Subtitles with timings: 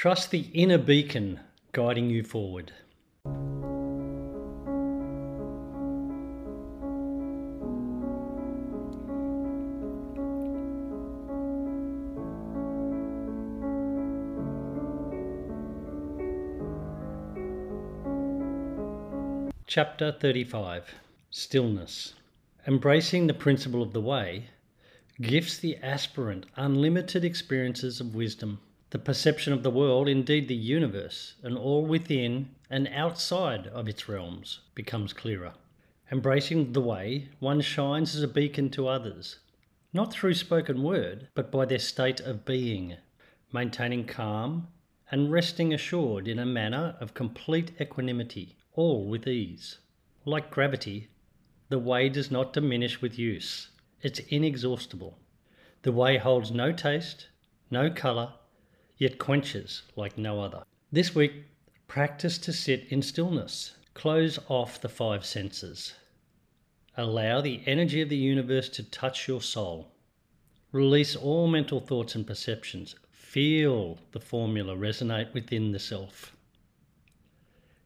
[0.00, 1.40] Trust the inner beacon
[1.72, 2.72] guiding you forward.
[19.66, 20.94] Chapter 35
[21.28, 22.14] Stillness.
[22.66, 24.46] Embracing the principle of the way
[25.20, 28.60] gives the aspirant unlimited experiences of wisdom,
[28.90, 34.08] the perception of the world, indeed the universe, and all within and outside of its
[34.08, 35.52] realms becomes clearer.
[36.10, 39.38] Embracing the way, one shines as a beacon to others,
[39.92, 42.96] not through spoken word, but by their state of being,
[43.52, 44.68] maintaining calm
[45.10, 49.78] and resting assured in a manner of complete equanimity all with ease.
[50.24, 51.08] Like gravity,
[51.68, 53.68] the way does not diminish with use.
[54.02, 55.18] It's inexhaustible.
[55.82, 57.28] The way holds no taste,
[57.70, 58.34] no colour,
[59.00, 60.62] yet quenches like no other.
[60.92, 61.32] This week,
[61.88, 63.72] practice to sit in stillness.
[63.94, 65.94] Close off the five senses.
[66.96, 69.90] Allow the energy of the universe to touch your soul.
[70.70, 72.94] Release all mental thoughts and perceptions.
[73.10, 76.36] Feel the formula resonate within the self.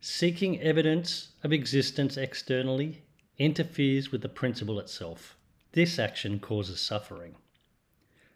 [0.00, 3.02] Seeking evidence of existence externally
[3.38, 5.36] interferes with the principle itself.
[5.72, 7.36] This action causes suffering.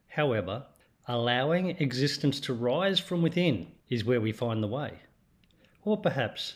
[0.08, 0.64] However,
[1.08, 4.92] allowing existence to rise from within is where we find the way.
[5.84, 6.54] Or perhaps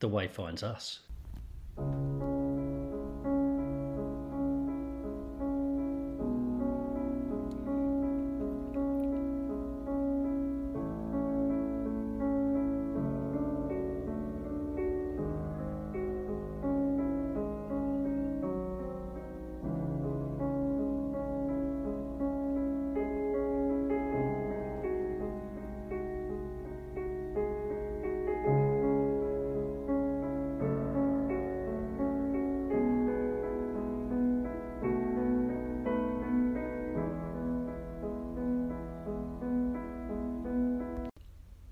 [0.00, 1.00] the way finds us.